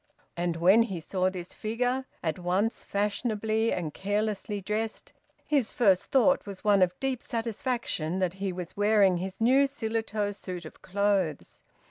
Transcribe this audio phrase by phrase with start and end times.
[0.35, 5.13] And when he saw this figure, at once fashionably and carelessly dressed,
[5.45, 10.31] his first thought was one of deep satisfaction that he was wearing his new Shillitoe
[10.35, 11.63] suit of clothes.